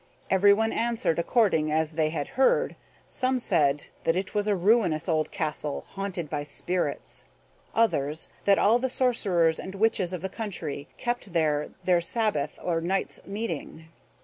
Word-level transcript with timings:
Everyone 0.31 0.73
answered 0.73 1.19
according 1.19 1.71
as 1.71 1.91
they 1.93 2.09
had 2.09 2.29
heard. 2.29 2.75
Some 3.07 3.37
said: 3.37 3.85
That 4.03 4.15
it 4.15 4.33
was 4.33 4.47
a 4.47 4.55
ruinous 4.55 5.07
old 5.07 5.29
castle, 5.29 5.85
haunted 5.89 6.27
by 6.27 6.43
spirits. 6.43 7.23
Others, 7.75 8.29
That 8.45 8.57
all 8.57 8.79
the 8.79 8.89
sorcerers 8.89 9.59
and 9.59 9.75
witches 9.75 10.11
of 10.11 10.21
the 10.21 10.27
country 10.27 10.87
kept 10.97 11.33
there 11.33 11.69
their 11.83 12.01
sabbath 12.01 12.57
or 12.63 12.81
night's 12.81 13.23
meeting. 13.27 13.89